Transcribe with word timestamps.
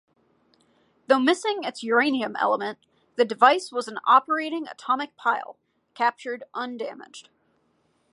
Though 1.05 1.19
missing 1.19 1.63
its 1.63 1.83
uranium 1.83 2.35
element, 2.37 2.79
the 3.17 3.23
device 3.23 3.71
was 3.71 3.87
an 3.87 3.99
operating 4.07 4.65
atomic 4.67 5.15
pile, 5.15 5.59
captured 5.93 6.43
undamaged. 6.55 7.29